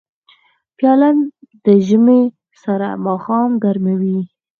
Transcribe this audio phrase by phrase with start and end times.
[0.77, 1.09] پیاله
[1.65, 2.21] د ژمي
[2.63, 4.19] سړه ماښام ګرموي.